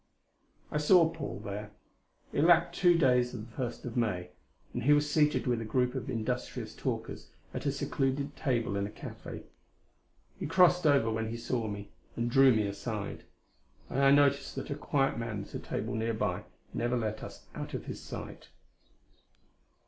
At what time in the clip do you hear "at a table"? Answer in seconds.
15.43-15.93